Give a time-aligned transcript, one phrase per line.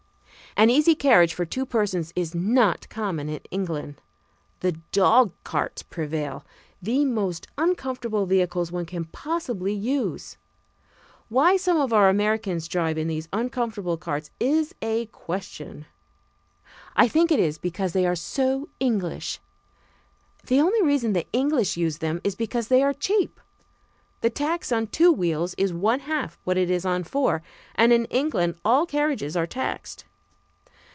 [0.57, 4.01] An easy carriage for two persons is not common in England.
[4.59, 6.45] The dogcarts prevail,
[6.81, 10.35] the most uncomfortable vehicles one can possibly use.
[11.29, 15.85] Why some of our Americans drive in those uncomfortable carts is a question.
[16.97, 19.39] I think it is because they are "so English."
[20.45, 23.39] The only reason the English use them is because they are cheap.
[24.19, 27.41] The tax on two wheels is one half what it is on four,
[27.73, 30.03] and in England all carriages are taxed.